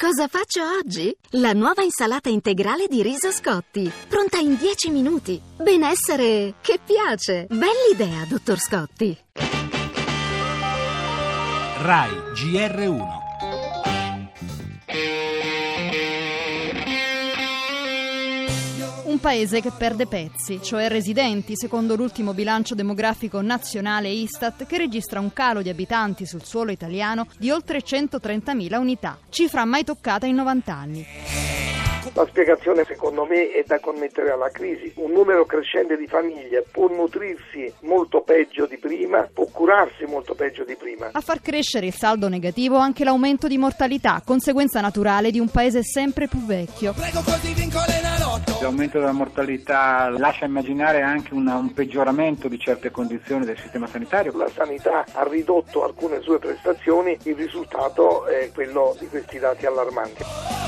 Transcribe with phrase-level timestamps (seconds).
[0.00, 1.14] Cosa faccio oggi?
[1.32, 5.38] La nuova insalata integrale di riso Scotti, pronta in 10 minuti.
[5.58, 7.46] Benessere che piace.
[7.50, 9.14] Bell'idea, dottor Scotti.
[11.82, 13.19] RAI GR1
[19.20, 25.32] paese che perde pezzi, cioè residenti, secondo l'ultimo bilancio demografico nazionale Istat, che registra un
[25.32, 30.74] calo di abitanti sul suolo italiano di oltre 130.000 unità, cifra mai toccata in 90
[30.74, 31.39] anni.
[32.14, 34.92] La spiegazione secondo me è da connettere alla crisi.
[34.96, 40.64] Un numero crescente di famiglie può nutrirsi molto peggio di prima, può curarsi molto peggio
[40.64, 41.10] di prima.
[41.12, 45.82] A far crescere il saldo negativo anche l'aumento di mortalità, conseguenza naturale di un paese
[45.82, 46.94] sempre più vecchio.
[48.60, 54.36] L'aumento della mortalità lascia immaginare anche una, un peggioramento di certe condizioni del sistema sanitario.
[54.36, 60.59] La sanità ha ridotto alcune sue prestazioni, il risultato è quello di questi dati allarmanti.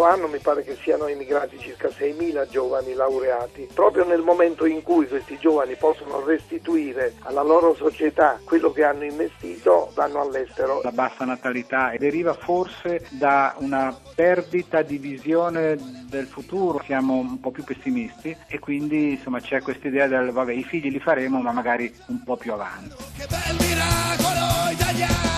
[0.00, 3.68] Scorso anno mi pare che siano emigrati circa 6.000 giovani laureati.
[3.72, 9.04] Proprio nel momento in cui questi giovani possono restituire alla loro società quello che hanno
[9.04, 10.80] investito, vanno all'estero.
[10.82, 15.76] La bassa natalità deriva forse da una perdita di visione
[16.08, 20.52] del futuro, siamo un po' più pessimisti e quindi insomma c'è questa idea del vabbè
[20.52, 22.94] i figli li faremo ma magari un po' più avanti.
[23.16, 25.29] Che bel miracolo italiano!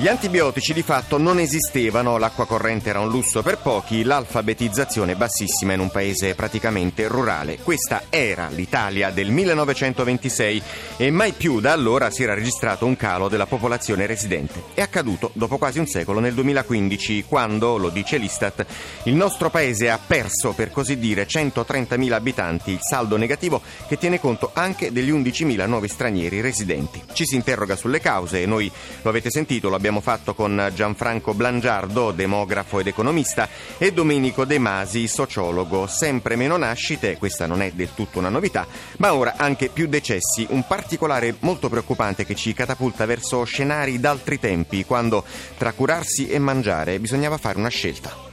[0.00, 5.74] Gli antibiotici di fatto non esistevano, l'acqua corrente era un lusso per pochi, l'alfabetizzazione bassissima
[5.74, 7.58] in un paese praticamente rurale.
[7.58, 10.62] Questa era l'Italia del 1926
[10.96, 14.62] e mai più da allora si era registrato un calo della popolazione residente.
[14.72, 18.64] È accaduto dopo quasi un secolo nel 2015 quando, lo dice l'Istat,
[19.02, 24.18] il nostro paese ha perso per così dire 130.000 abitanti, il saldo negativo che tiene
[24.18, 27.02] conto anche degli 11.000 nuovi stranieri residenti.
[27.12, 30.70] Ci si interroga sulle cause e noi lo avete sentito, lo abbiamo abbiamo fatto con
[30.72, 35.88] Gianfranco Blangiardo, demografo ed economista, e Domenico De Masi, sociologo.
[35.88, 38.68] Sempre meno nascite, questa non è del tutto una novità,
[38.98, 44.38] ma ora anche più decessi, un particolare molto preoccupante che ci catapulta verso scenari d'altri
[44.38, 45.24] tempi, quando
[45.58, 48.29] tra curarsi e mangiare bisognava fare una scelta.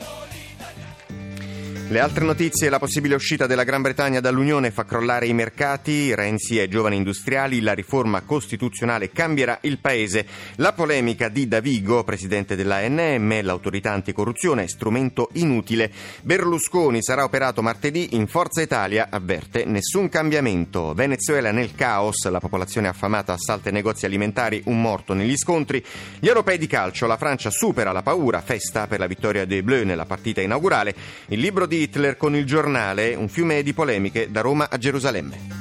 [1.90, 6.60] Le altre notizie, la possibile uscita della Gran Bretagna dall'Unione fa crollare i mercati, Renzi
[6.60, 10.26] e giovani industriali, la riforma costituzionale cambierà il paese,
[10.58, 15.90] la polemica di Davigo, presidente dell'ANM, l'autorità anticorruzione, strumento inutile,
[16.24, 22.90] Berlusconi sarà operato martedì, in Forza Italia avverte nessun cambiamento, Venezuela nel caos, la popolazione
[22.90, 25.82] affamata assalta i negozi alimentari, un morto negli scontri,
[26.20, 29.86] gli europei di calcio, la Francia supera la paura, festa per la vittoria dei Bleu
[29.86, 30.94] nella partita inaugurale,
[31.28, 35.57] il libro di Hitler con il giornale, un fiume di polemiche da Roma a Gerusalemme.